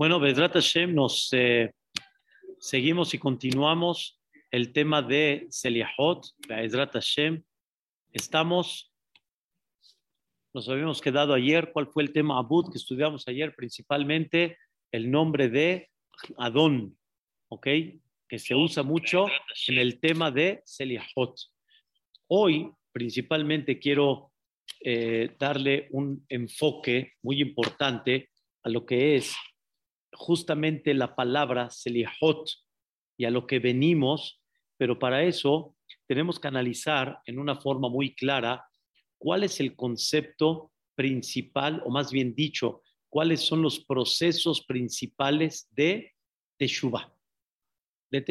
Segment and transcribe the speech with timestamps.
[0.00, 1.74] Bueno, Bedrat Hashem, nos eh,
[2.58, 4.18] seguimos y continuamos
[4.50, 7.42] el tema de Seliahot, Bedrat Hashem.
[8.10, 8.94] Estamos,
[10.54, 13.54] nos habíamos quedado ayer, ¿cuál fue el tema Abud que estudiamos ayer?
[13.54, 14.56] Principalmente
[14.90, 15.90] el nombre de
[16.38, 16.96] Adón,
[17.48, 17.66] ¿ok?
[18.26, 19.26] Que se usa mucho
[19.68, 21.38] en el tema de Seliahot.
[22.28, 24.32] Hoy, principalmente, quiero
[24.82, 28.30] eh, darle un enfoque muy importante
[28.62, 29.36] a lo que es
[30.12, 32.50] justamente la palabra Selihot
[33.16, 34.40] y a lo que venimos,
[34.76, 35.76] pero para eso
[36.06, 38.66] tenemos que analizar en una forma muy clara
[39.18, 46.14] cuál es el concepto principal, o más bien dicho, cuáles son los procesos principales de
[46.58, 47.12] Teshuvah.
[48.10, 48.24] De.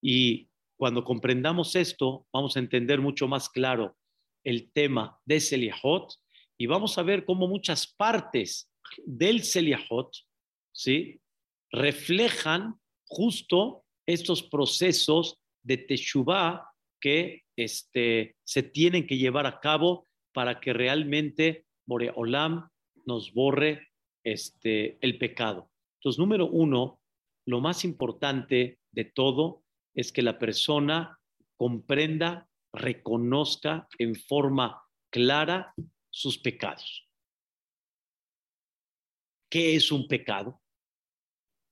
[0.00, 3.96] Y cuando comprendamos esto, vamos a entender mucho más claro
[4.44, 6.14] el tema de Selihot
[6.58, 8.70] y vamos a ver cómo muchas partes
[9.04, 10.14] del Selihot
[10.74, 11.20] ¿sí?
[11.70, 20.60] reflejan justo estos procesos de Teshuvah que este, se tienen que llevar a cabo para
[20.60, 22.68] que realmente Boreolam
[23.06, 23.88] nos borre
[24.24, 25.70] este, el pecado.
[25.98, 27.00] Entonces, número uno,
[27.46, 31.18] lo más importante de todo es que la persona
[31.56, 35.72] comprenda, reconozca en forma clara
[36.10, 37.08] sus pecados.
[39.48, 40.60] ¿Qué es un pecado?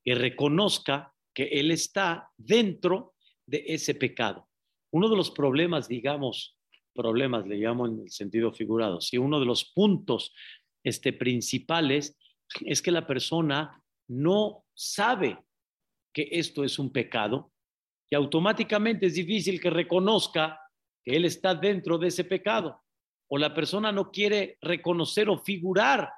[0.04, 3.14] Y reconozca que él está dentro
[3.46, 4.48] de ese pecado.
[4.92, 6.56] Uno de los problemas, digamos,
[6.94, 10.34] problemas le llamo en el sentido figurado, si uno de los puntos
[10.84, 12.18] este, principales
[12.60, 15.38] es que la persona no sabe
[16.12, 17.52] que esto es un pecado
[18.10, 20.60] y automáticamente es difícil que reconozca
[21.02, 22.82] que él está dentro de ese pecado.
[23.28, 26.10] O la persona no quiere reconocer o figurar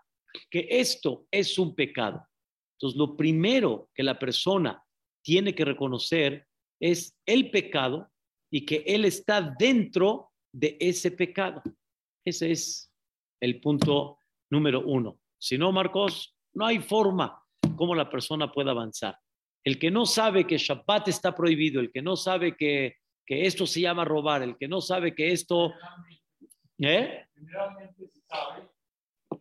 [0.51, 2.27] que esto es un pecado.
[2.85, 4.85] Entonces, lo primero que la persona
[5.23, 6.47] tiene que reconocer
[6.79, 8.11] es el pecado
[8.51, 11.63] y que él está dentro de ese pecado.
[12.27, 12.93] Ese es
[13.41, 14.19] el punto
[14.51, 15.19] número uno.
[15.39, 17.43] Si no, Marcos, no hay forma
[17.75, 19.17] como la persona pueda avanzar.
[19.65, 23.67] El que no sabe que Shabbat está prohibido, el que no sabe que, que esto
[23.67, 25.73] se llama robar, el que no sabe que esto...
[26.81, 27.25] ¿Eh?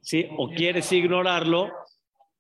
[0.02, 1.74] Sí, o quieres ignorarlo,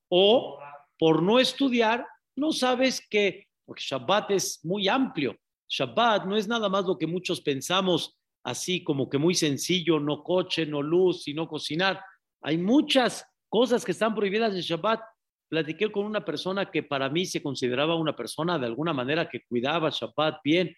[0.08, 0.59] o
[0.98, 2.06] por no estudiar,
[2.36, 5.38] no sabes que, porque Shabbat es muy amplio.
[5.70, 10.24] Shabbat no es nada más lo que muchos pensamos, así como que muy sencillo, no
[10.24, 12.04] coche, no luz y no cocinar.
[12.42, 15.02] Hay muchas cosas que están prohibidas en Shabbat.
[15.50, 19.44] Platiqué con una persona que para mí se consideraba una persona de alguna manera que
[19.46, 20.75] cuidaba Shabbat bien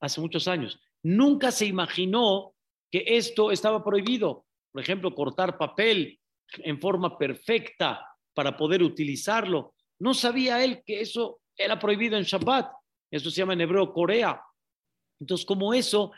[0.00, 0.80] hace muchos años.
[1.02, 2.54] Nunca se imaginó
[2.90, 4.44] que esto estaba prohibido.
[4.72, 6.20] Por ejemplo, cortar papel
[6.58, 9.74] en forma perfecta, para poder utilizarlo.
[9.98, 12.72] No sabía él que eso era prohibido en Shabbat.
[13.10, 14.40] Eso se llama en hebreo Corea.
[15.20, 16.12] Entonces, como eso,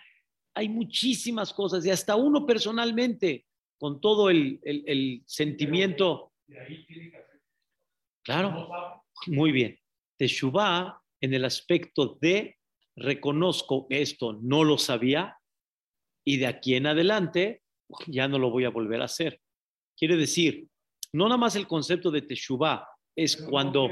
[0.55, 3.47] hay muchísimas cosas y hasta uno personalmente,
[3.79, 6.33] con todo el, el, sentimiento.
[8.23, 8.69] Claro,
[9.27, 9.79] muy bien.
[10.17, 12.59] Teshuvah, en el aspecto de
[12.95, 15.39] reconozco esto no lo sabía
[16.25, 17.63] y de aquí en adelante
[18.07, 19.41] ya no lo voy a volver a hacer.
[19.97, 20.69] Quiere decir,
[21.13, 23.89] no nada más el concepto de Teshuvah, es cuando...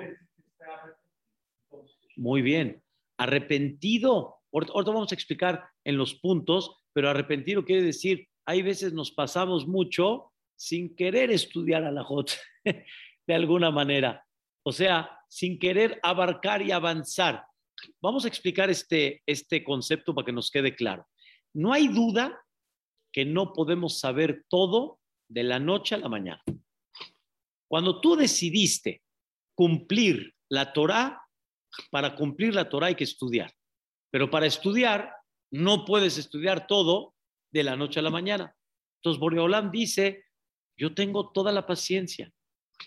[2.17, 2.83] Muy bien,
[3.19, 4.37] arrepentido.
[4.53, 9.67] Ahorita vamos a explicar en los puntos, pero arrepentido quiere decir, hay veces nos pasamos
[9.67, 12.33] mucho sin querer estudiar a la Jot,
[13.27, 14.27] de alguna manera.
[14.63, 17.45] O sea, sin querer abarcar y avanzar.
[18.03, 21.07] Vamos a explicar este, este concepto para que nos quede claro.
[21.55, 22.43] No hay duda
[23.13, 26.43] que no podemos saber todo de la noche a la mañana.
[27.71, 29.01] Cuando tú decidiste
[29.55, 31.23] cumplir la Torah,
[31.93, 33.53] para cumplir la Torah hay que estudiar.
[34.11, 35.15] Pero para estudiar,
[35.53, 37.15] no puedes estudiar todo
[37.53, 38.57] de la noche a la mañana.
[38.97, 40.25] Entonces, Boreolam dice,
[40.77, 42.33] yo tengo toda la paciencia.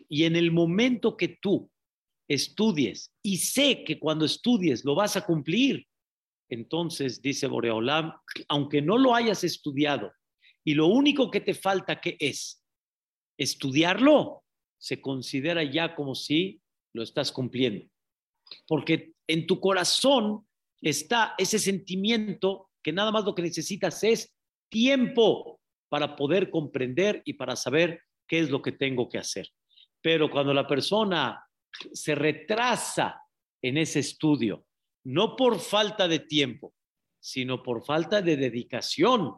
[0.09, 1.71] Y en el momento que tú
[2.27, 5.87] estudies y sé que cuando estudies lo vas a cumplir,
[6.49, 8.13] entonces dice Boreolam,
[8.49, 10.11] aunque no lo hayas estudiado
[10.65, 12.61] y lo único que te falta que es
[13.37, 14.42] estudiarlo,
[14.83, 16.61] se considera ya como si
[16.93, 17.85] lo estás cumpliendo.
[18.67, 20.45] Porque en tu corazón
[20.81, 24.35] está ese sentimiento que nada más lo que necesitas es
[24.69, 29.47] tiempo para poder comprender y para saber qué es lo que tengo que hacer.
[30.01, 31.41] Pero cuando la persona
[31.93, 33.21] se retrasa
[33.61, 34.65] en ese estudio,
[35.05, 36.73] no por falta de tiempo,
[37.21, 39.37] sino por falta de dedicación,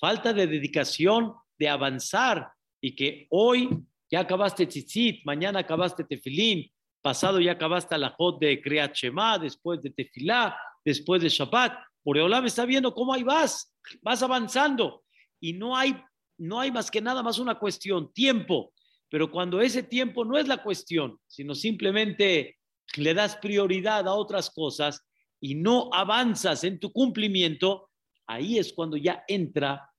[0.00, 2.50] falta de dedicación de avanzar
[2.80, 3.68] y que hoy
[4.10, 6.70] ya acabaste tzitzit, mañana acabaste tefilín,
[7.00, 11.78] pasado ya acabaste la hot de Kriyat Shema, después de tefilá, después de Shabbat.
[12.04, 13.72] me está viendo cómo ahí vas,
[14.02, 15.04] vas avanzando
[15.40, 15.96] y no hay,
[16.38, 18.72] no hay más que nada más una cuestión, tiempo.
[19.08, 22.58] Pero cuando ese tiempo no es la cuestión, sino simplemente
[22.96, 25.06] le das prioridad a otras cosas
[25.40, 27.90] y no avanzas en tu cumplimiento,
[28.26, 29.90] ahí es cuando ya entra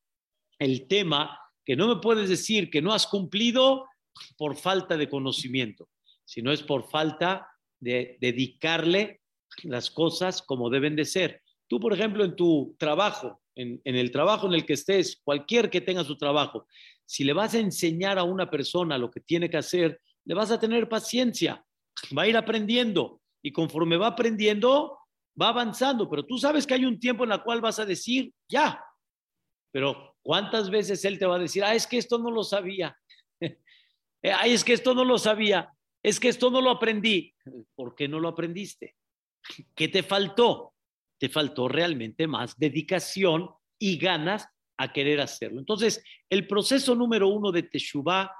[0.59, 3.85] el tema que no me puedes decir que no has cumplido
[4.37, 5.89] por falta de conocimiento,
[6.25, 7.47] sino es por falta
[7.79, 9.21] de dedicarle
[9.63, 11.41] las cosas como deben de ser.
[11.67, 15.81] Tú, por ejemplo, en tu trabajo, en, el trabajo en el que estés, cualquier que
[15.81, 16.67] tenga su trabajo,
[17.05, 20.51] si le vas a enseñar a una persona lo que tiene que hacer, le vas
[20.51, 21.63] a tener paciencia,
[22.17, 24.97] va a ir aprendiendo y conforme va aprendiendo,
[25.39, 28.33] va avanzando, pero tú sabes que hay un tiempo en el cual vas a decir,
[28.47, 28.83] ya,
[29.71, 32.95] pero ¿cuántas veces él te va a decir, ah, es que esto no lo sabía?
[34.23, 35.73] Ay, es que esto no lo sabía,
[36.03, 37.33] es que esto no lo aprendí.
[37.75, 38.95] ¿Por qué no lo aprendiste?
[39.75, 40.73] ¿Qué te faltó?
[41.19, 44.47] Te faltó realmente más dedicación y ganas
[44.77, 45.59] a querer hacerlo.
[45.59, 48.31] Entonces, el proceso número uno de Teshuvah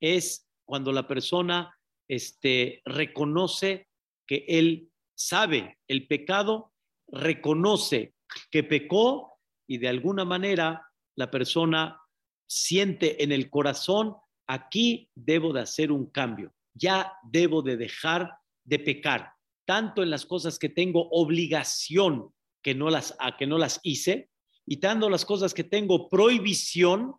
[0.00, 1.74] es cuando la persona
[2.08, 3.88] este, reconoce
[4.26, 6.72] que él sabe el pecado,
[7.08, 8.14] reconoce
[8.50, 12.00] que pecó y de alguna manera la persona
[12.48, 14.16] siente en el corazón,
[14.50, 19.32] aquí debo de hacer un cambio, ya debo de dejar de pecar,
[19.64, 24.28] tanto en las cosas que tengo obligación que no las, que no las hice,
[24.66, 27.14] y tanto las cosas que tengo prohibición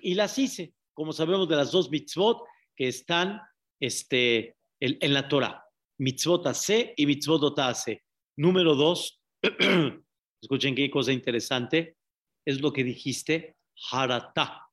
[0.00, 2.44] y las hice, como sabemos de las dos mitzvot
[2.74, 3.40] que están
[3.78, 5.62] este, en, la Torah
[5.98, 8.04] mitzvot hace y mitzvot hace.
[8.36, 9.20] Número dos,
[10.42, 11.98] escuchen qué cosa interesante,
[12.46, 13.56] es lo que dijiste,
[13.92, 14.69] harata.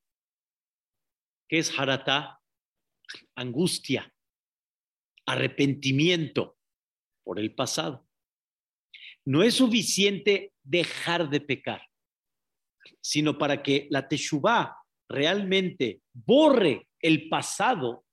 [1.48, 2.42] ¿Qué es harata?
[3.36, 4.14] Angustia,
[5.26, 6.58] arrepentimiento
[7.24, 8.08] por el pasado.
[9.26, 11.82] No es suficiente dejar de pecar,
[13.02, 14.76] sino para que la teshuvah
[15.10, 18.06] realmente borre el pasado,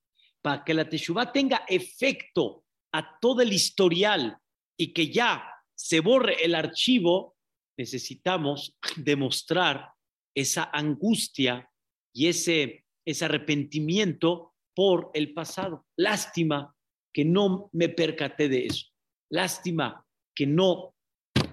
[0.43, 4.39] para que la teshuvah tenga efecto a todo el historial
[4.77, 5.45] y que ya
[5.75, 7.37] se borre el archivo,
[7.77, 9.93] necesitamos demostrar
[10.35, 11.69] esa angustia
[12.13, 15.87] y ese, ese arrepentimiento por el pasado.
[15.97, 16.75] Lástima
[17.12, 18.87] que no me percaté de eso.
[19.31, 20.05] Lástima
[20.35, 20.95] que no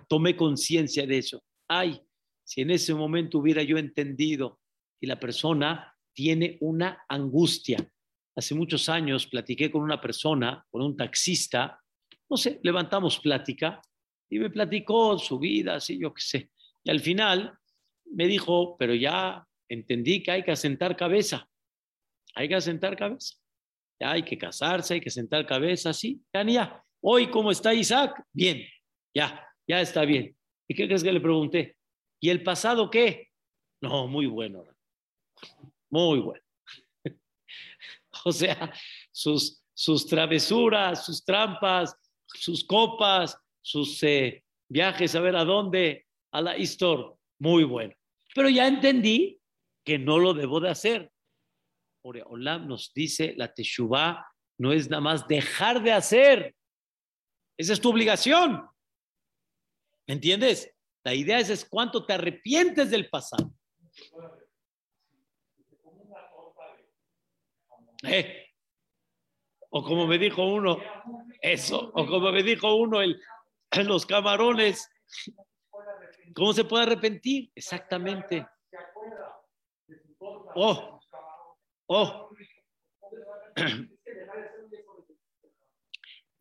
[0.08, 1.44] tomé conciencia de eso.
[1.68, 2.02] Ay,
[2.44, 4.60] si en ese momento hubiera yo entendido
[5.00, 7.78] que la persona tiene una angustia,
[8.36, 11.80] hace muchos años platiqué con una persona, con un taxista,
[12.30, 13.82] no sé, levantamos plática
[14.30, 16.52] y me platicó su vida, así yo qué sé.
[16.84, 17.58] Y al final
[18.06, 21.50] me dijo, pero ya entendí que hay que asentar cabeza,
[22.36, 23.36] hay que asentar cabeza,
[24.00, 26.84] ya hay que casarse, hay que sentar cabeza, sí, ya ya.
[27.02, 28.22] Hoy, ¿cómo está Isaac?
[28.34, 28.62] Bien,
[29.16, 30.36] ya, ya está bien.
[30.68, 31.78] ¿Y qué crees que le pregunté?
[32.20, 33.30] ¿Y el pasado qué?
[33.82, 34.66] No, muy bueno,
[35.90, 36.42] muy bueno.
[38.24, 38.72] O sea,
[39.12, 41.98] sus, sus travesuras, sus trampas,
[42.28, 47.08] sus copas, sus eh, viajes a ver a dónde, a la historia,
[47.40, 47.96] muy bueno.
[48.36, 49.41] Pero ya entendí
[49.84, 51.12] que no lo debo de hacer.
[52.04, 54.26] Olam nos dice, la teshuvah
[54.58, 56.56] no es nada más dejar de hacer.
[57.58, 58.68] Esa es tu obligación.
[60.08, 60.74] ¿Entiendes?
[61.04, 63.54] La idea es, es cuánto te arrepientes del pasado.
[68.04, 68.48] ¿Eh?
[69.70, 70.80] O como me dijo uno,
[71.42, 73.22] eso, o como me dijo uno, el,
[73.86, 74.90] los camarones.
[76.34, 77.52] ¿Cómo se puede arrepentir?
[77.56, 78.46] Exactamente.
[80.56, 81.00] Oh,
[81.88, 82.30] oh.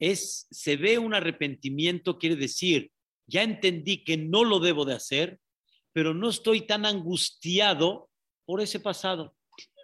[0.02, 2.90] Es, se ve un arrepentimiento, quiere decir,
[3.26, 5.38] ya entendí que no lo debo de hacer,
[5.93, 8.09] pero no estoy tan angustiado
[8.47, 9.37] por ese pasado.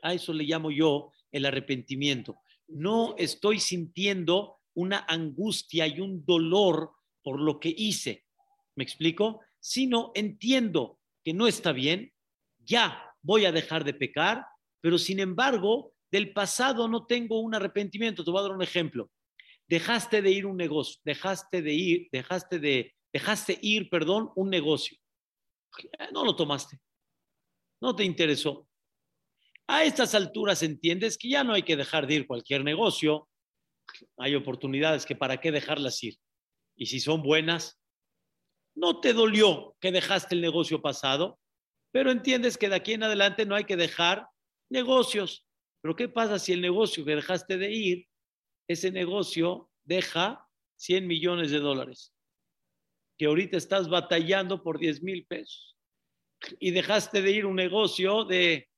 [0.02, 2.38] A eso le llamo yo el arrepentimiento.
[2.66, 6.92] No estoy sintiendo una angustia y un dolor
[7.22, 8.24] por lo que hice.
[8.74, 9.40] ¿Me explico?
[9.60, 12.12] Sino entiendo que no está bien,
[12.58, 14.46] ya voy a dejar de pecar,
[14.80, 18.24] pero sin embargo, del pasado no tengo un arrepentimiento.
[18.24, 19.10] Te voy a dar un ejemplo.
[19.68, 24.96] Dejaste de ir un negocio, dejaste de ir, dejaste de, dejaste ir, perdón, un negocio.
[26.12, 26.78] No lo tomaste.
[27.80, 28.68] No te interesó.
[29.66, 33.28] A estas alturas entiendes que ya no hay que dejar de ir cualquier negocio.
[34.18, 36.16] Hay oportunidades que para qué dejarlas ir.
[36.76, 37.80] Y si son buenas,
[38.76, 41.40] no te dolió que dejaste el negocio pasado,
[41.96, 44.28] pero entiendes que de aquí en adelante no hay que dejar
[44.68, 45.46] negocios.
[45.80, 48.06] Pero ¿qué pasa si el negocio que dejaste de ir,
[48.68, 52.12] ese negocio deja 100 millones de dólares?
[53.16, 55.78] Que ahorita estás batallando por 10 mil pesos.
[56.58, 58.68] Y dejaste de ir un negocio de...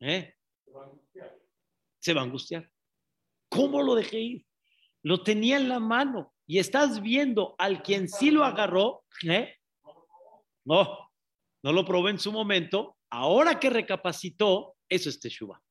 [0.00, 0.34] ¿eh?
[2.00, 2.70] Se va a angustiar.
[3.48, 4.46] ¿Cómo lo dejé ir?
[5.02, 9.56] Lo tenía en la mano y estás viendo al quien sí lo agarró, ¿eh?
[10.66, 11.09] No,
[11.62, 12.96] no lo probó en su momento.
[13.10, 15.62] Ahora que recapacitó, eso es Teshuva.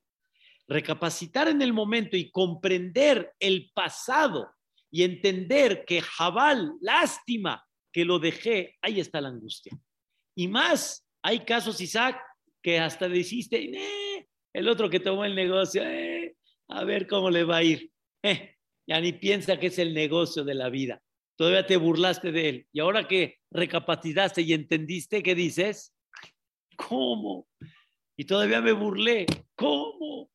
[0.68, 4.52] Recapacitar en el momento y comprender el pasado
[4.92, 9.74] y entender que Jabal, lástima que lo dejé, ahí está la angustia.
[10.36, 12.22] Y más, hay casos, Isaac,
[12.62, 13.72] que hasta dijiste,
[14.54, 16.36] el otro que tomó el negocio, eh,
[16.68, 17.92] a ver cómo le va a ir.
[18.24, 18.56] Eh,
[18.88, 21.02] ya ni piensa que es el negocio de la vida.
[21.40, 22.68] Todavía te burlaste de él.
[22.74, 25.96] Y ahora que recapacitaste y entendiste, ¿qué dices?
[26.76, 27.48] ¿Cómo?
[28.18, 29.26] Y todavía me burlé.
[29.56, 30.30] ¿Cómo?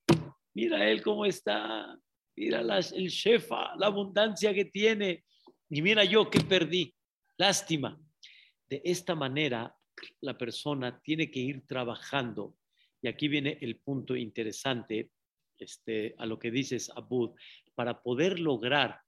[0.54, 1.94] Mira él cómo está.
[2.34, 5.26] Mira el shefa, la abundancia que tiene.
[5.68, 6.94] Y mira yo qué perdí.
[7.37, 8.00] Lástima.
[8.66, 9.76] De esta manera,
[10.23, 12.56] la persona tiene que ir trabajando.
[13.02, 15.11] Y aquí viene el punto interesante
[15.58, 17.32] este, a lo que dices, Abud,
[17.75, 19.02] para poder lograr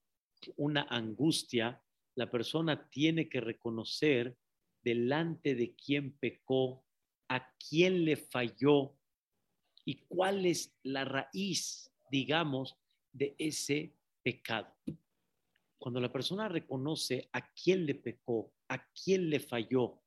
[0.57, 1.83] una angustia,
[2.16, 4.37] la persona tiene que reconocer
[4.82, 6.85] delante de quién pecó,
[7.28, 8.96] a quién le falló
[9.85, 12.76] y cuál es la raíz, digamos,
[13.12, 14.75] de ese pecado.
[15.78, 20.02] Cuando la persona reconoce a quién le pecó, a quién le falló,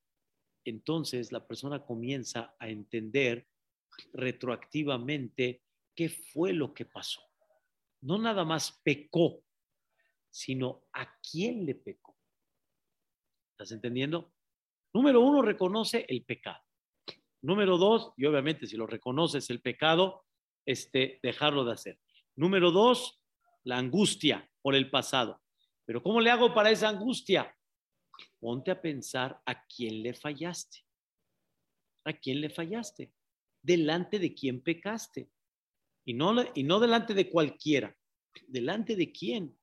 [0.65, 3.47] entonces la persona comienza a entender
[4.13, 5.61] retroactivamente
[5.95, 7.29] qué fue lo que pasó
[8.01, 9.43] no nada más pecó,
[10.29, 12.15] sino a quién le pecó.
[13.51, 14.31] ¿Estás entendiendo?
[14.93, 16.63] Número uno, reconoce el pecado.
[17.41, 20.25] Número dos, y obviamente si lo reconoces el pecado,
[20.65, 21.99] este, dejarlo de hacer.
[22.35, 23.21] Número dos,
[23.63, 25.41] la angustia por el pasado.
[25.85, 27.55] Pero ¿cómo le hago para esa angustia?
[28.39, 30.85] Ponte a pensar a quién le fallaste.
[32.05, 33.13] ¿A quién le fallaste?
[33.61, 35.29] Delante de quién pecaste.
[36.05, 37.95] Y no, y no delante de cualquiera.
[38.47, 39.58] ¿Delante de quién?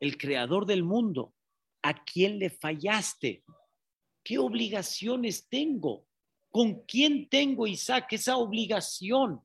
[0.00, 1.34] El creador del mundo.
[1.82, 3.44] ¿A quién le fallaste?
[4.24, 6.06] ¿Qué obligaciones tengo?
[6.50, 9.40] ¿Con quién tengo, Isaac, esa obligación?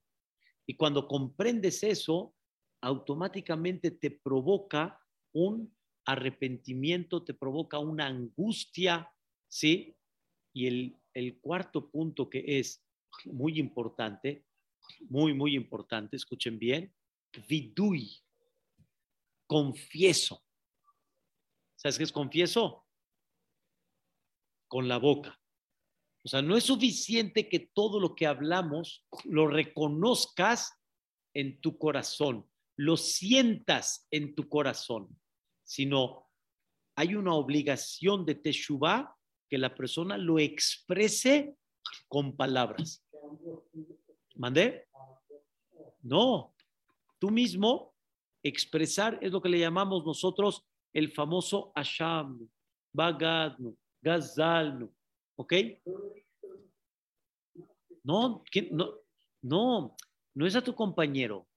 [0.66, 2.34] Y cuando comprendes eso,
[2.82, 5.00] automáticamente te provoca
[5.34, 9.12] un arrepentimiento, te provoca una angustia,
[9.48, 9.96] ¿sí?
[10.54, 12.84] Y el, el cuarto punto que es
[13.26, 14.46] muy importante
[15.10, 16.94] muy, muy importante, escuchen bien,
[17.48, 18.22] vidui,
[19.48, 20.45] confieso.
[21.76, 22.86] ¿Sabes qué es confieso?
[24.68, 25.40] Con la boca.
[26.24, 30.74] O sea, no es suficiente que todo lo que hablamos lo reconozcas
[31.36, 35.20] en tu corazón, lo sientas en tu corazón,
[35.64, 36.28] sino
[36.96, 39.16] hay una obligación de Teshuvah
[39.50, 41.56] que la persona lo exprese
[42.08, 43.06] con palabras.
[44.36, 44.88] ¿Mandé?
[46.02, 46.56] No,
[47.20, 47.94] tú mismo
[48.44, 50.66] expresar es lo que le llamamos nosotros
[50.96, 52.50] el famoso Asham,
[52.94, 54.90] Bagadnu, Gazalnu,
[55.36, 55.54] ¿ok?
[58.06, 58.94] No, no,
[59.42, 59.96] no,
[60.36, 61.48] no es a tu compañero.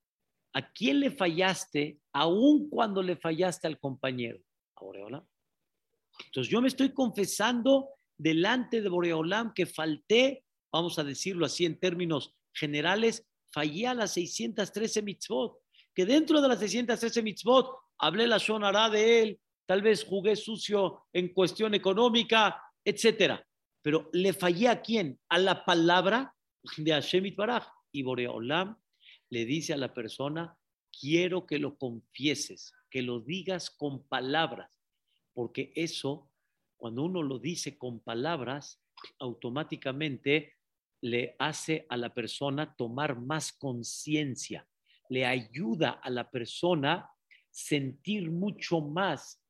[0.54, 4.40] ¿A quién le fallaste aun cuando le fallaste al compañero?
[4.74, 5.24] A Boreolam.
[6.26, 11.78] Entonces yo me estoy confesando delante de Boreolam que falté, vamos a decirlo así en
[11.78, 15.60] términos generales, fallé a las 613 mitzvot,
[15.94, 21.06] que dentro de las 613 mitzvot hablé la shonara de él, tal vez jugué sucio
[21.12, 23.44] en cuestión económica, etcétera.
[23.82, 25.18] Pero le fallé a quién?
[25.28, 26.34] A la palabra
[26.76, 27.66] de Hashem Itbaraj.
[27.92, 28.76] Y Boreolam
[29.30, 30.56] le dice a la persona,
[31.00, 34.70] quiero que lo confieses, que lo digas con palabras,
[35.32, 36.30] porque eso,
[36.76, 38.82] cuando uno lo dice con palabras,
[39.18, 40.56] automáticamente
[41.00, 44.66] le hace a la persona tomar más conciencia,
[45.08, 47.10] le ayuda a la persona
[47.58, 49.42] sentir mucho más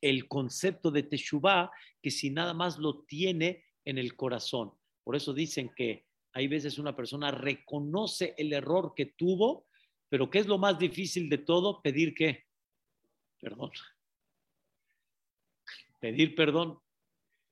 [0.00, 1.70] el concepto de Teshuvah
[2.02, 4.72] que si nada más lo tiene en el corazón.
[5.04, 9.66] Por eso dicen que hay veces una persona reconoce el error que tuvo,
[10.08, 11.82] pero ¿qué es lo más difícil de todo?
[11.82, 12.46] Pedir qué?
[13.38, 13.70] Perdón.
[15.98, 16.78] Pedir perdón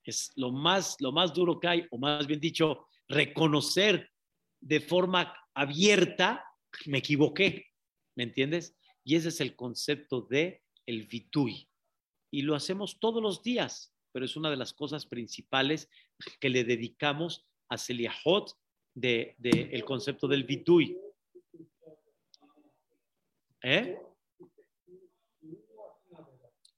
[0.05, 4.11] es lo más, lo más duro que hay, o más bien dicho, reconocer
[4.59, 6.47] de forma abierta,
[6.87, 7.67] me equivoqué,
[8.15, 8.78] ¿me entiendes?
[9.09, 11.67] Y ese es el concepto de el vitui.
[12.31, 15.89] Y lo hacemos todos los días, pero es una de las cosas principales
[16.39, 18.55] que le dedicamos a Seliahot
[18.93, 20.99] del de, el concepto del vitui.
[23.63, 23.99] ¿Eh?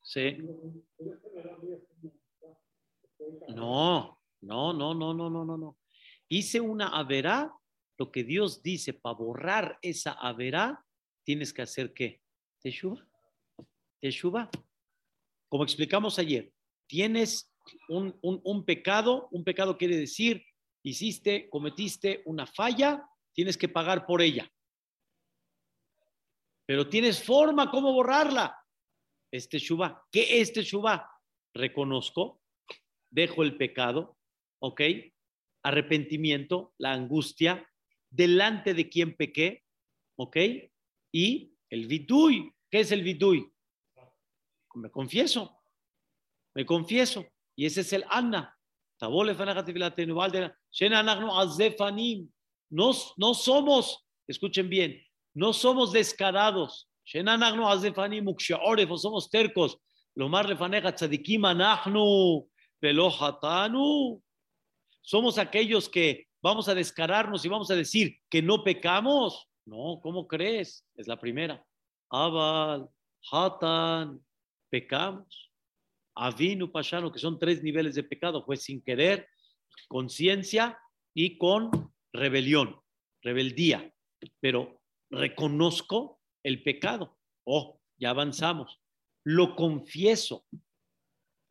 [0.04, 0.36] Sí.
[3.48, 5.78] No, no, no, no, no, no, no, no.
[6.28, 7.52] Hice una averá,
[7.98, 10.86] lo que Dios dice, para borrar esa averá,
[11.24, 12.19] tienes que hacer qué?
[12.60, 13.06] Teshuva.
[14.00, 14.50] Teshuva.
[15.48, 16.52] Como explicamos ayer,
[16.86, 17.52] tienes
[17.88, 20.44] un, un, un pecado, un pecado quiere decir,
[20.82, 24.50] hiciste, cometiste una falla, tienes que pagar por ella.
[26.66, 28.56] Pero tienes forma cómo borrarla.
[29.32, 30.06] Este Shubá.
[30.10, 31.10] ¿Qué es Teshuva?
[31.54, 32.40] Reconozco,
[33.10, 34.16] dejo el pecado,
[34.60, 34.80] ¿ok?
[35.62, 37.68] Arrepentimiento, la angustia,
[38.08, 39.64] delante de quien pequé,
[40.16, 40.36] ¿ok?
[41.12, 42.52] Y el vidui.
[42.70, 43.50] ¿Qué es el vidui?
[44.74, 45.56] Me confieso,
[46.54, 47.26] me confieso.
[47.56, 48.56] Y ese es el Anna.
[52.70, 55.02] No, no somos, escuchen bien,
[55.34, 56.88] no somos descarados.
[59.02, 59.78] Somos tercos.
[65.02, 69.49] Somos aquellos que vamos a descararnos y vamos a decir que no pecamos.
[69.70, 70.84] No, ¿cómo crees?
[70.96, 71.64] Es la primera.
[72.10, 72.90] Abal,
[73.30, 74.20] Hatan,
[74.68, 75.52] pecamos.
[76.16, 78.44] Avinu, Pashano, que son tres niveles de pecado.
[78.44, 79.28] Fue sin querer,
[79.86, 80.76] conciencia
[81.14, 81.70] y con
[82.12, 82.80] rebelión,
[83.22, 83.94] rebeldía.
[84.40, 87.16] Pero reconozco el pecado.
[87.46, 88.80] Oh, ya avanzamos.
[89.22, 90.46] Lo confieso.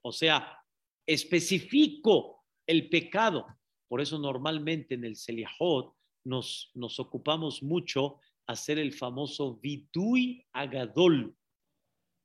[0.04, 0.62] O sea,
[1.08, 3.48] especifico el pecado.
[3.88, 5.96] Por eso normalmente en el Seliahot
[6.30, 11.36] nos, ocupamos mucho hacer el famoso Vidui Agadol.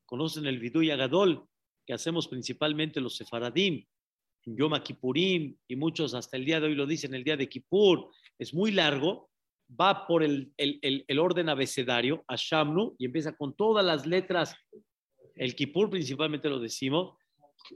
[0.07, 1.47] ¿Conocen el Vidui Agadol?
[1.87, 3.85] Que hacemos principalmente los Sefaradim,
[4.47, 7.49] en Yom Kippurim, y muchos hasta el día de hoy lo dicen, el día de
[7.49, 8.11] Kippur.
[8.39, 9.31] Es muy largo,
[9.69, 14.55] va por el, el, el, orden abecedario, a Shamnu, y empieza con todas las letras,
[15.35, 17.17] el Kippur principalmente lo decimos,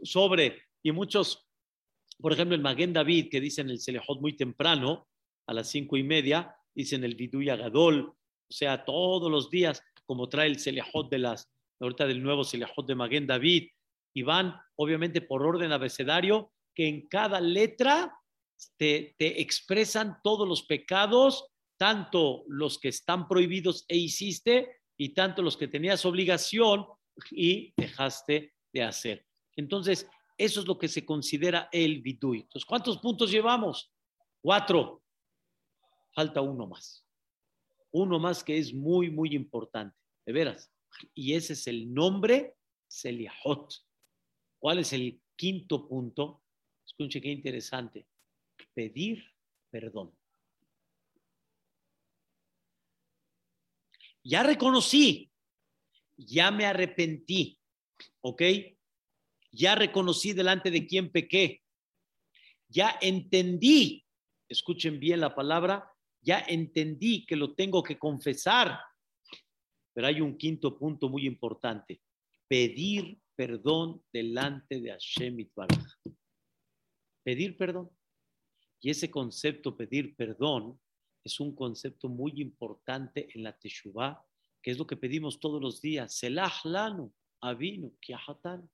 [0.03, 1.49] sobre, y muchos
[2.21, 5.08] por ejemplo, el Maguen David, que dicen el Selejot muy temprano,
[5.49, 10.29] a las cinco y media, dicen el Viduy Agadol, o sea, todos los días, como
[10.29, 13.69] trae el Selejot de las, ahorita del nuevo Selejot de Maguen David,
[14.15, 18.15] y van, obviamente, por orden abecedario, que en cada letra
[18.77, 21.47] te, te expresan todos los pecados,
[21.79, 26.87] tanto los que están prohibidos e hiciste, y tanto los que tenías obligación
[27.31, 29.25] y dejaste de hacer.
[29.57, 32.41] Entonces, eso es lo que se considera el vidui.
[32.41, 33.93] Entonces, ¿cuántos puntos llevamos?
[34.41, 35.03] Cuatro.
[36.19, 37.07] Falta uno más.
[37.93, 39.97] Uno más que es muy, muy importante.
[40.27, 40.69] De veras.
[41.15, 42.57] Y ese es el nombre
[42.89, 43.73] Seliahot.
[44.59, 46.43] ¿Cuál es el quinto punto?
[46.85, 48.09] Escuche qué interesante.
[48.75, 49.33] Pedir
[49.71, 50.13] perdón.
[54.25, 55.31] Ya reconocí,
[56.17, 57.61] ya me arrepentí,
[58.23, 58.43] ¿ok?
[59.53, 61.63] ya reconocí delante de quién pequé,
[62.67, 64.05] ya entendí,
[64.49, 68.79] escuchen bien la palabra, ya entendí que lo tengo que confesar.
[69.93, 72.01] Pero hay un quinto punto muy importante,
[72.47, 75.87] pedir perdón delante de Hashem Itbaraj.
[77.23, 77.91] Pedir perdón.
[78.81, 80.81] Y ese concepto, pedir perdón,
[81.25, 84.25] es un concepto muy importante en la Teshuvah,
[84.63, 86.15] que es lo que pedimos todos los días.
[86.15, 88.69] Selah lanu, avinu, kiahatan.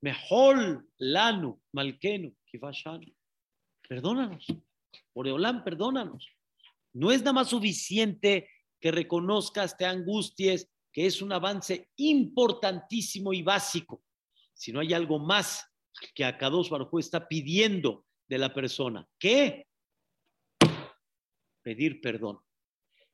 [0.00, 3.12] Mejor lanu, malkenu, kifashanu.
[3.88, 4.46] Perdónanos.
[5.14, 6.28] Oreolán, perdónanos.
[6.92, 8.48] No es nada más suficiente
[8.80, 14.02] que reconozcas, te angusties, que es un avance importantísimo y básico.
[14.54, 15.64] Si no hay algo más
[16.14, 19.66] que Akados Baruj está pidiendo de la persona, ¿qué?
[21.62, 22.40] Pedir perdón.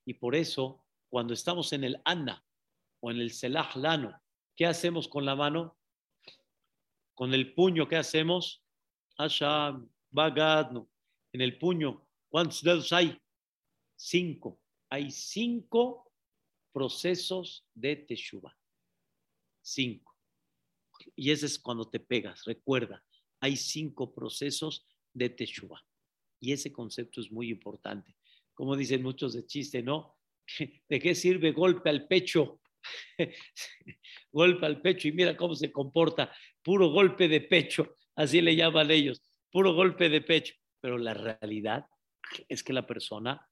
[0.04, 2.44] Y por eso, cuando estamos en el Anna
[3.00, 4.20] o en el Selah Lano,
[4.56, 5.76] ¿qué hacemos con la mano?
[7.14, 8.62] Con el puño, ¿qué hacemos?
[9.18, 10.88] Hashem, Bagadno.
[11.32, 13.20] En el puño, ¿cuántos dedos hay?
[13.96, 14.60] Cinco.
[14.90, 16.12] Hay cinco
[16.72, 18.56] procesos de teshuva.
[19.62, 20.16] Cinco.
[21.16, 22.44] Y ese es cuando te pegas.
[22.44, 23.04] Recuerda,
[23.40, 25.84] hay cinco procesos de teshuva.
[26.40, 28.16] Y ese concepto es muy importante.
[28.54, 30.16] Como dicen muchos de chiste, ¿no?
[30.88, 32.60] ¿De qué sirve golpe al pecho?
[34.32, 38.90] golpe al pecho y mira cómo se comporta, puro golpe de pecho, así le llaman
[38.90, 40.54] ellos, puro golpe de pecho.
[40.80, 41.86] Pero la realidad
[42.48, 43.48] es que la persona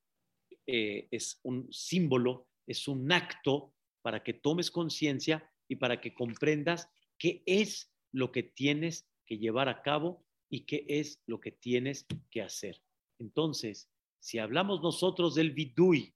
[0.67, 6.89] eh, es un símbolo, es un acto para que tomes conciencia y para que comprendas
[7.19, 12.07] qué es lo que tienes que llevar a cabo y qué es lo que tienes
[12.31, 12.83] que hacer.
[13.19, 16.15] Entonces, si hablamos nosotros del vidui,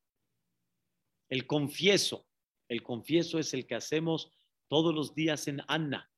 [1.29, 2.27] el confieso,
[2.69, 4.31] El confieso es el que hacemos
[4.69, 6.11] todos los días en Anna.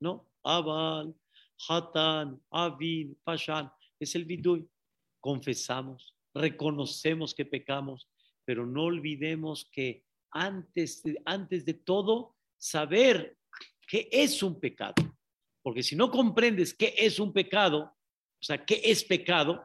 [0.00, 0.30] No,
[1.68, 4.68] Hatan, Avin, Pashan, es el Vidui.
[5.20, 8.08] Confesamos, reconocemos que pecamos,
[8.44, 13.36] pero no olvidemos que antes antes de todo, saber
[13.86, 14.94] qué es un pecado.
[15.62, 19.62] Porque si no comprendes qué es un pecado, o sea, qué es pecado,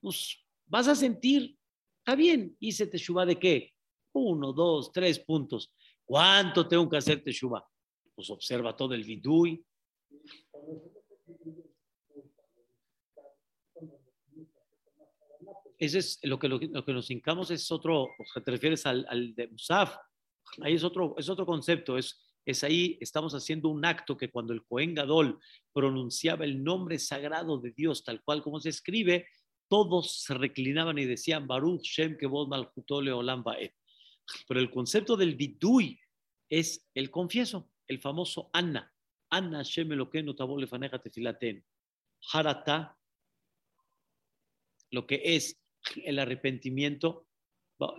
[0.00, 1.56] pues vas a sentir,
[1.98, 3.72] está bien, hice teshuva de qué?
[4.12, 5.72] Uno, dos, tres puntos.
[6.04, 7.66] ¿Cuánto tengo que hacer teshuva?
[8.14, 9.64] Pues observa todo el vidui.
[15.78, 19.06] Ese es lo que, lo, que nos hincamos, es otro, o sea, te refieres al,
[19.08, 19.96] al de Musaf,
[20.62, 24.52] ahí es otro, es otro concepto, es, es ahí, estamos haciendo un acto que cuando
[24.52, 25.38] el Cohen Gadol
[25.72, 29.28] pronunciaba el nombre sagrado de Dios, tal cual como se escribe,
[29.68, 33.44] todos se reclinaban y decían Baruch Shem Kevod Malchutole Olam
[34.48, 36.00] Pero el concepto del bidui
[36.48, 38.92] es el confieso, el famoso Anna.
[39.30, 41.62] Anna Shem Elokeinu Tabol Lefaneja Tefilaten.
[42.32, 42.98] Harata,
[44.90, 45.60] lo que es
[46.04, 47.26] el arrepentimiento.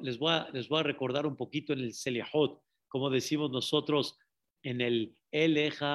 [0.02, 4.18] Les voy a, les voy a recordar un poquito en el Seliahot, como decimos nosotros
[4.64, 5.90] en el Elejamonai,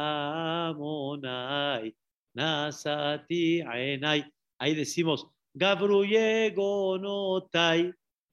[2.34, 4.32] Nasati Aenai.
[4.58, 7.92] Ahí decimos Gabru Yegonotai,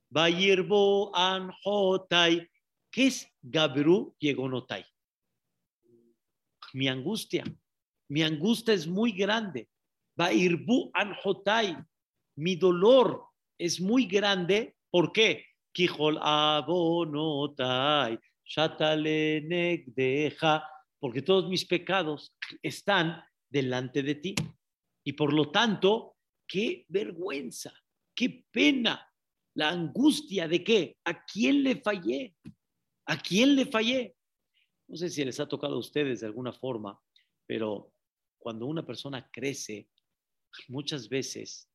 [0.09, 2.47] Bayirbo Anjotai.
[2.89, 4.85] ¿Qué es Gabru Yegonotai?
[6.73, 7.43] Mi angustia.
[8.09, 9.69] Mi angustia es muy grande.
[10.15, 11.77] Bayirbu Anjotai.
[12.35, 13.30] Mi dolor
[13.61, 14.75] es muy grande.
[14.89, 15.45] ¿Por qué?
[20.99, 24.35] Porque todos mis pecados están delante de ti.
[25.03, 27.71] Y por lo tanto, qué vergüenza,
[28.15, 29.07] qué pena,
[29.53, 32.35] la angustia de qué, a quién le fallé,
[33.05, 34.15] a quién le fallé.
[34.87, 36.99] No sé si les ha tocado a ustedes de alguna forma,
[37.45, 37.93] pero
[38.37, 39.87] cuando una persona crece,
[40.67, 41.70] muchas veces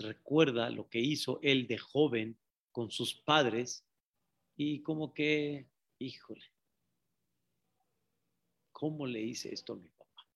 [0.00, 2.38] recuerda lo que hizo él de joven
[2.70, 3.86] con sus padres
[4.56, 6.44] y como que, híjole,
[8.72, 10.26] ¿cómo le hice esto a mi papá?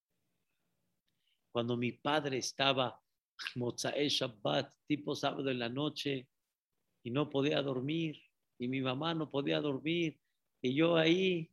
[1.53, 3.03] Cuando mi padre estaba
[3.57, 6.29] Mozae Shabbat, tipo sábado en la noche,
[7.03, 8.21] y no podía dormir,
[8.59, 10.19] y mi mamá no podía dormir,
[10.63, 11.53] y yo ahí,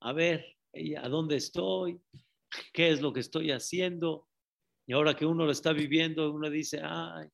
[0.00, 0.58] a ver,
[1.00, 2.00] ¿a dónde estoy?
[2.72, 4.28] ¿Qué es lo que estoy haciendo?
[4.86, 7.28] Y ahora que uno lo está viviendo, uno dice, ay,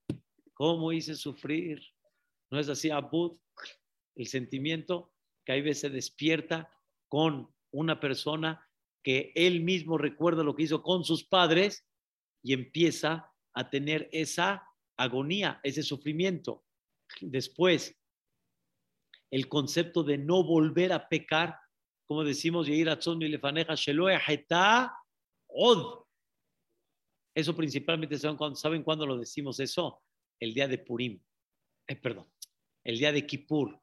[0.55, 1.81] ¿cómo hice sufrir?
[2.51, 3.39] ¿No es así, Abud?
[4.15, 5.13] El sentimiento
[5.45, 6.73] que hay veces se despierta
[7.09, 8.69] con una persona
[9.03, 11.87] que él mismo recuerda lo que hizo con sus padres
[12.43, 16.65] y empieza a tener esa agonía, ese sufrimiento.
[17.21, 17.99] Después,
[19.31, 21.59] el concepto de no volver a pecar,
[22.07, 22.69] como decimos,
[25.49, 26.10] od.
[27.35, 30.03] Eso principalmente, ¿saben cuándo, ¿saben lo decimos eso?
[30.39, 31.21] El día de Purim.
[31.87, 32.27] Eh, perdón,
[32.85, 33.81] el día de Kippur.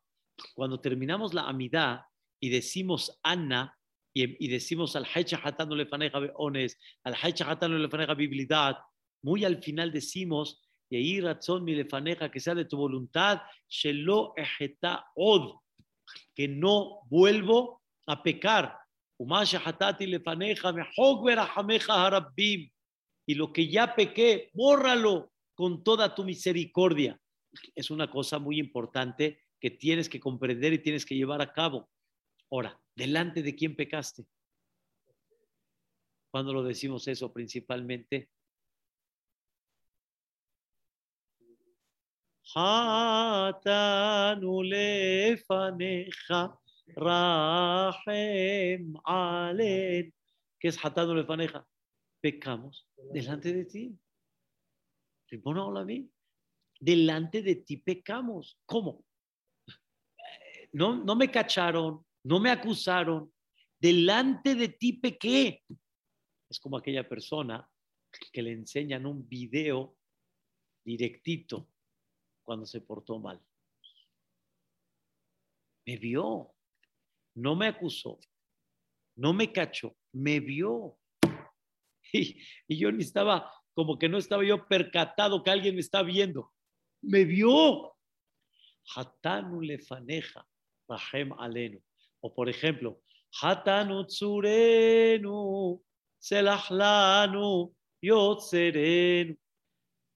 [0.54, 2.02] Cuando terminamos la amidad
[2.40, 3.78] y decimos Anna,
[4.14, 8.78] y, decimos al Hatano Lefaneja Ones, al Hatano Lefaneja Biblidad,
[9.22, 14.34] muy al final decimos, y ahí razón mi lefaneja, que sea de tu voluntad, shelo
[14.38, 15.60] ejeta od,
[16.34, 18.78] que no vuelvo a pecar
[23.27, 27.21] Y lo que ya pequé, bórralo con toda tu misericordia.
[27.75, 31.89] Es una cosa muy importante que tienes que comprender y tienes que llevar a cabo.
[32.51, 34.25] Ahora, ¿delante de quién pecaste?
[36.31, 38.31] Cuando lo decimos eso principalmente,
[42.53, 46.33] חטאנו לפניך,
[46.99, 48.13] רחם
[49.05, 50.11] עלינו.
[50.61, 51.65] ¿Qué es hatanu lefaneja?
[52.28, 53.98] Pecamos delante de ti.
[56.78, 58.60] Delante de ti pecamos.
[58.66, 59.06] ¿Cómo?
[60.74, 63.32] No, no me cacharon, no me acusaron.
[63.80, 65.64] Delante de ti pequé.
[66.50, 67.66] Es como aquella persona
[68.34, 69.96] que le enseñan un video
[70.84, 71.70] directito
[72.44, 73.42] cuando se portó mal.
[75.86, 76.54] Me vio,
[77.36, 78.20] no me acusó,
[79.16, 81.00] no me cachó, me vio.
[82.68, 86.52] Y, yo ni estaba, como que no estaba yo percatado que alguien me está viendo.
[87.02, 87.94] Me vio.
[88.96, 90.48] Hatanu lefaneja,
[90.88, 91.82] rahem alenu.
[92.22, 93.02] O por ejemplo,
[93.42, 95.82] Hatanu tsurenu,
[96.20, 99.38] selahlanu, yotzerenu.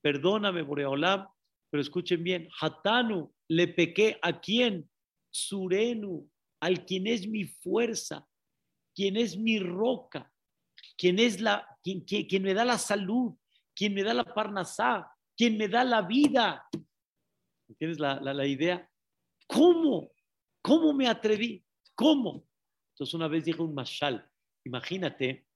[0.02, 1.28] Perdóname, Boreolam,
[1.70, 4.88] Pero escuchen bien, Hatanu, le pequé a quién?
[5.30, 6.28] Surenu,
[6.60, 8.26] al quien es mi fuerza,
[8.94, 10.31] quien es mi roca,
[11.02, 13.36] quien es la, quien, quien, me da la salud,
[13.74, 16.68] quien me da la parnasá, quien me da la vida.
[17.68, 18.88] ¿Entiendes la, la, la idea?
[19.48, 20.12] ¿Cómo?
[20.62, 21.66] ¿Cómo me atreví?
[21.96, 22.46] ¿Cómo?
[22.92, 24.30] Entonces una vez dijo un mashal,
[24.62, 25.48] imagínate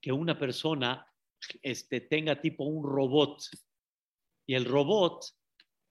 [0.00, 1.06] que una persona
[1.60, 3.42] este, tenga tipo un robot
[4.46, 5.26] y el robot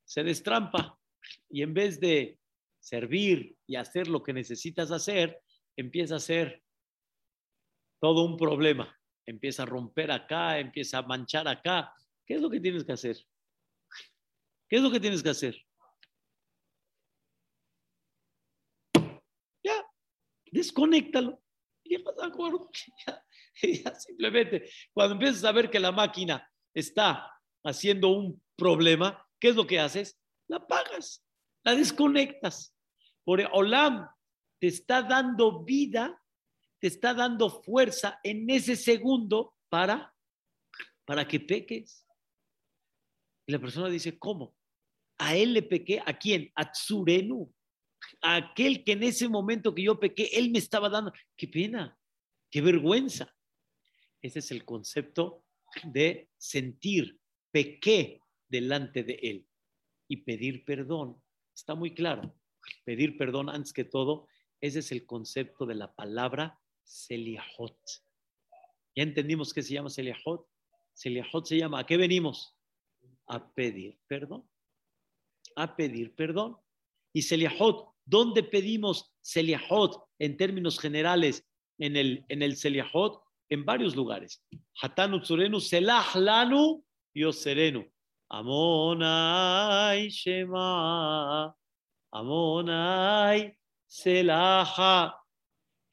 [0.04, 1.00] se destrampa
[1.48, 2.40] y en vez de
[2.80, 5.44] servir y hacer lo que necesitas hacer,
[5.78, 6.65] empieza a hacer
[8.06, 8.96] todo un problema.
[9.26, 11.92] Empieza a romper acá, empieza a manchar acá.
[12.24, 13.18] ¿Qué es lo que tienes que hacer?
[14.70, 15.60] ¿Qué es lo que tienes que hacer?
[19.64, 19.84] Ya,
[20.52, 21.42] desconéctalo.
[21.84, 21.98] Y
[23.84, 27.28] ya, simplemente, cuando empiezas a ver que la máquina está
[27.64, 30.22] haciendo un problema, ¿qué es lo que haces?
[30.48, 31.26] La apagas,
[31.64, 32.72] la desconectas.
[33.24, 34.08] Por Olam
[34.60, 36.22] te está dando vida,
[36.86, 40.14] te está dando fuerza en ese segundo para,
[41.04, 42.06] para que peques.
[43.48, 44.56] Y la persona dice, ¿cómo?
[45.18, 46.52] A él le pequé, ¿a quién?
[46.54, 47.52] A Tsurenu.
[48.22, 51.12] A aquel que en ese momento que yo pequé, él me estaba dando.
[51.36, 51.98] Qué pena,
[52.52, 53.36] qué vergüenza.
[54.22, 55.44] Ese es el concepto
[55.86, 57.20] de sentir,
[57.50, 59.48] pequé delante de él
[60.08, 61.20] y pedir perdón.
[61.52, 62.38] Está muy claro.
[62.84, 64.28] Pedir perdón antes que todo,
[64.62, 67.78] ese es el concepto de la palabra Seliahot.
[68.96, 70.48] ¿Ya entendimos qué se llama Seliahot?
[70.94, 72.56] Seliahot se llama, ¿a qué venimos?
[73.28, 74.48] A pedir perdón.
[75.56, 76.58] A pedir perdón.
[77.12, 81.46] Y Seliahot, ¿dónde pedimos Seliahot en términos generales
[81.80, 82.58] en el, en el?
[83.50, 84.44] En varios lugares.
[84.82, 87.86] Hatanu Tsurenu, Selah Lanu, Yoserenu.
[88.30, 91.56] Amonai Shema.
[92.12, 95.25] Amonai Selaha.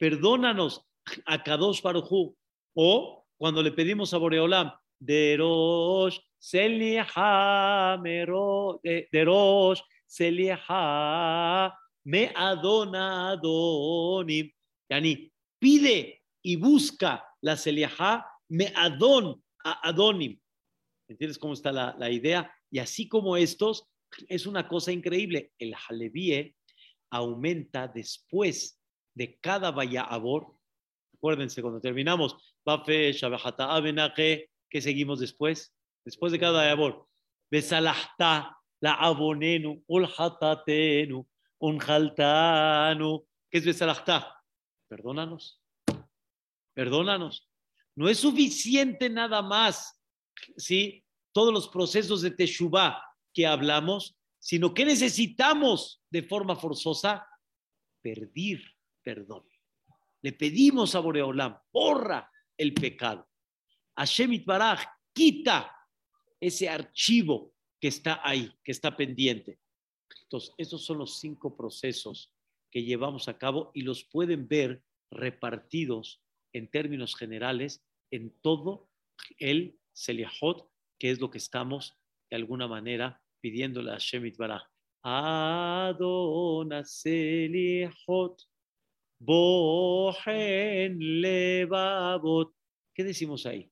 [0.03, 0.85] Perdónanos
[1.25, 2.35] a Kadosh Baruchu.
[2.75, 14.51] O cuando le pedimos a Boreolam, Derosh Seliha Derosh Seliha Me Adona Adonim.
[14.89, 20.37] Yani, pide y busca la Seliha Me Adon a Adonim.
[21.07, 22.53] ¿Entiendes cómo está la, la idea?
[22.69, 23.87] Y así como estos,
[24.27, 25.53] es una cosa increíble.
[25.57, 26.57] El Halevíe
[27.09, 28.82] aumenta después
[29.15, 30.55] de cada Abor.
[31.15, 35.73] Acuérdense, cuando terminamos, Bafe, Shabahata, Abenaje, ¿qué seguimos después?
[36.05, 37.07] Después de cada Abor.
[37.49, 41.25] Besalahta, la Abonenu, Ulhatatenu,
[41.59, 43.25] Unjaltanu.
[43.49, 44.43] ¿Qué es Besalahta?
[44.89, 45.61] Perdónanos.
[46.73, 47.49] Perdónanos.
[47.95, 49.99] No es suficiente nada más,
[50.57, 51.05] ¿sí?
[51.31, 53.01] Todos los procesos de Teshuvah
[53.33, 57.27] que hablamos, sino que necesitamos de forma forzosa
[58.01, 58.72] pedir
[59.03, 59.43] perdón.
[60.21, 63.27] Le pedimos a Boreolam, borra el pecado.
[63.95, 65.75] Hashem Baraj, quita
[66.39, 69.59] ese archivo que está ahí, que está pendiente.
[70.23, 72.33] Entonces, esos son los cinco procesos
[72.71, 78.89] que llevamos a cabo y los pueden ver repartidos en términos generales en todo
[79.37, 81.95] el Seliahot, que es lo que estamos
[82.29, 84.63] de alguna manera pidiéndole a Shemit Baraj.
[85.03, 86.83] Adona
[89.19, 92.53] Bohen Levavot.
[92.93, 93.71] ¿Qué decimos ahí?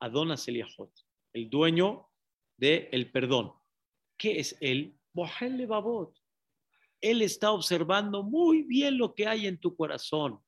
[0.00, 0.92] Adona Selihot,
[1.32, 2.08] el dueño
[2.56, 3.52] del el perdón.
[4.16, 4.98] ¿Qué es él?
[5.12, 6.16] Bohen Levavot.
[7.00, 10.40] Él está observando muy bien lo que hay en tu corazón.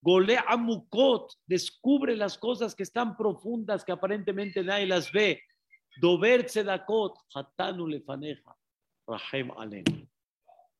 [0.00, 5.40] Gole Amukot, descubre las cosas que están profundas que aparentemente nadie las ve.
[6.00, 8.56] Dover Tzedakot, Hatanu Lefaneja,
[9.06, 9.84] Rahem Alen.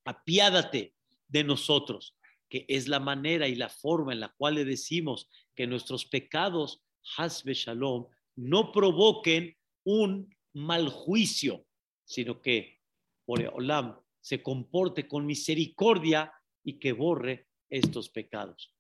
[0.05, 0.97] Apiádate
[1.29, 2.17] de nosotros,
[2.53, 6.85] que es la manera y la forma en la cual le decimos que nuestros pecados,
[7.17, 11.65] Hasbe Shalom, no provoquen un mal juicio,
[12.05, 12.83] sino que
[13.25, 16.31] Olam se comporte con misericordia
[16.63, 18.77] y que borre estos pecados.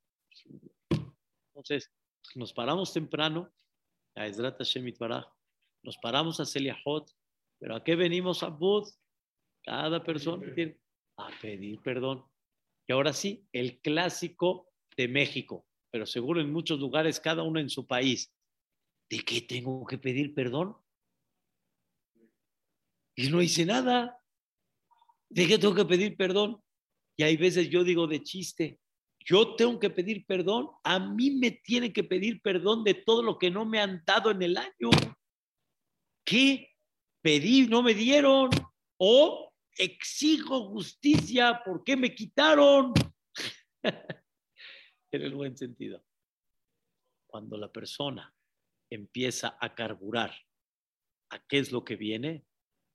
[1.54, 1.90] Entonces,
[2.34, 3.50] nos paramos temprano,
[4.14, 4.92] a Ezrat Hashem
[5.82, 7.10] nos paramos a Seliahot,
[7.58, 8.86] pero ¿a qué venimos a Bud?
[9.64, 10.78] Cada persona tiene
[11.16, 12.22] a pedir perdón.
[12.86, 17.70] Y ahora sí, el clásico de México, pero seguro en muchos lugares, cada uno en
[17.70, 18.32] su país.
[19.08, 20.76] ¿De qué tengo que pedir perdón?
[23.14, 24.18] Y no hice nada.
[25.28, 26.62] ¿De qué tengo que pedir perdón?
[27.16, 28.80] Y hay veces yo digo de chiste,
[29.20, 33.38] yo tengo que pedir perdón, a mí me tienen que pedir perdón de todo lo
[33.38, 34.90] que no me han dado en el año.
[36.24, 36.72] ¿Qué?
[37.22, 38.50] pedí, no me dieron,
[38.98, 42.92] o exijo justicia, ¿por qué me quitaron?
[45.12, 46.04] en el buen sentido.
[47.26, 48.34] Cuando la persona
[48.90, 50.34] empieza a carburar
[51.30, 52.46] a qué es lo que viene,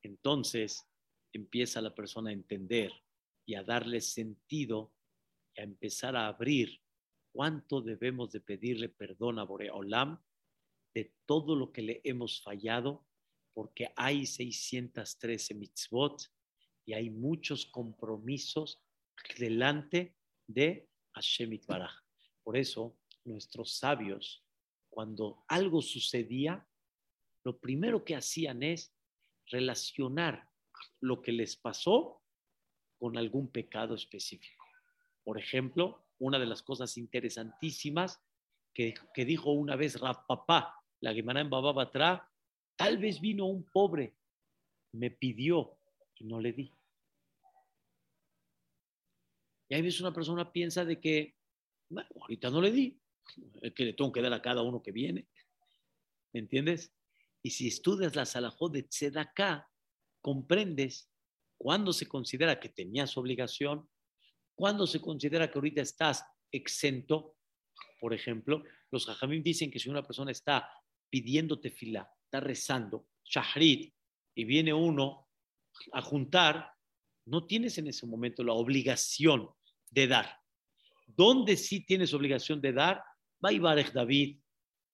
[0.03, 0.87] entonces
[1.33, 2.91] empieza la persona a entender
[3.45, 4.93] y a darle sentido
[5.55, 6.81] y a empezar a abrir
[7.31, 10.21] cuánto debemos de pedirle perdón a Boreolam
[10.93, 13.05] de todo lo que le hemos fallado,
[13.53, 16.31] porque hay 613 mitzvot
[16.87, 18.81] y hay muchos compromisos
[19.37, 20.15] delante
[20.47, 21.93] de Hashem Baraj.
[22.43, 24.45] Por eso, nuestros sabios,
[24.89, 26.65] cuando algo sucedía,
[27.43, 28.95] lo primero que hacían es
[29.47, 30.49] relacionar
[31.01, 32.23] lo que les pasó
[32.97, 34.63] con algún pecado específico.
[35.25, 38.23] Por ejemplo, una de las cosas interesantísimas
[38.73, 38.95] que,
[39.25, 41.91] dijo una vez Rav Papá, la Gemara en Baba
[42.77, 44.15] tal vez vino un pobre,
[44.93, 45.76] me pidió
[46.19, 46.73] y no le di.
[49.69, 51.35] Y ahí veces una persona piensa de que,
[51.89, 52.99] bueno, ahorita no le di,
[53.61, 55.27] es que le tengo que dar a cada uno que viene.
[56.33, 56.93] ¿Me entiendes?
[57.41, 59.69] Y si estudias la Salahot de Tzedaká,
[60.21, 61.09] comprendes
[61.57, 63.89] cuándo se considera que tenías obligación,
[64.55, 67.35] cuándo se considera que ahorita estás exento.
[67.99, 70.69] Por ejemplo, los jajamim dicen que si una persona está
[71.09, 73.93] pidiéndote fila, está rezando, shahrit,
[74.35, 75.26] y viene uno
[75.93, 76.71] a juntar,
[77.25, 79.49] no tienes en ese momento la obligación
[79.89, 80.39] de dar.
[81.05, 83.03] ¿Dónde sí tienes obligación de dar?
[83.39, 84.39] Barej David,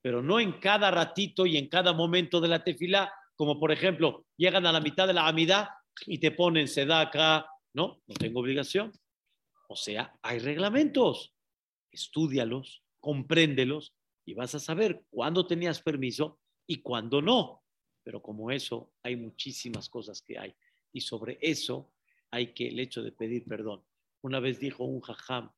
[0.02, 4.26] pero no en cada ratito y en cada momento de la tefila, como por ejemplo,
[4.38, 5.69] llegan a la mitad de la amidad
[6.06, 7.48] y te ponen sedaka.
[7.74, 8.91] No, no tengo obligación.
[9.67, 11.34] O sea, hay reglamentos.
[11.91, 13.93] Estúdialos, compréndelos
[14.26, 17.63] y vas a saber cuándo tenías permiso y cuándo no.
[18.04, 20.54] Pero como eso, hay muchísimas cosas que hay.
[20.93, 21.91] Y sobre eso
[22.32, 23.84] hay que el hecho de pedir perdón.
[24.21, 25.51] Una vez dijo un jajam,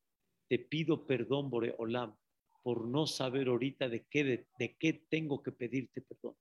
[0.48, 2.15] te pido perdón, Bore Olam,
[2.63, 4.24] por no saber ahorita de qué,
[4.58, 6.36] de, qué tengo que pedirte perdón.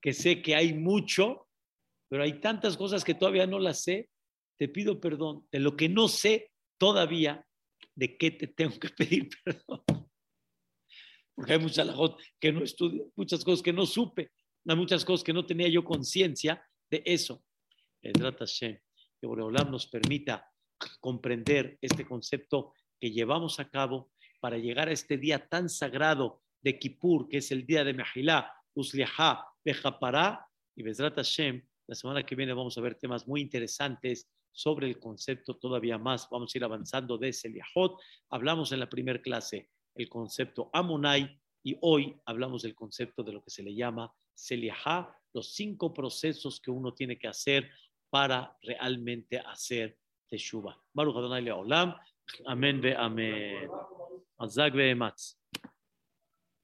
[0.00, 1.48] Que sé que hay mucho,
[2.08, 4.10] pero hay tantas cosas que todavía no las sé.
[4.58, 7.46] Te pido perdón de lo que no sé todavía,
[7.94, 9.82] de qué te tengo que pedir perdón.
[11.34, 11.88] Porque hay muchas
[12.38, 14.30] que no estudio, muchas cosas que no supe,
[14.72, 17.42] hay muchas cosas que no tenía yo conciencia de eso.
[18.02, 18.78] El Hashem
[19.20, 20.50] que Boreolam nos permita
[21.00, 26.78] comprender este concepto que llevamos a cabo para llegar a este día tan sagrado de
[26.78, 31.62] Kippur, que es el día de Mehilá, Usliaha, Bejapará y Bezrat Hashem.
[31.86, 36.28] La semana que viene vamos a ver temas muy interesantes sobre el concepto todavía más.
[36.30, 38.00] Vamos a ir avanzando de Seliahot.
[38.30, 43.42] Hablamos en la primera clase el concepto Amonai y hoy hablamos del concepto de lo
[43.42, 47.68] que se le llama Seliahá, los cinco procesos que uno tiene que hacer
[48.08, 49.98] para realmente hacer
[50.28, 50.80] teshuva.
[50.92, 51.92] Baruch Adonai Leolam.
[52.46, 53.68] Amén ve amén.
[54.38, 54.94] Azag ve.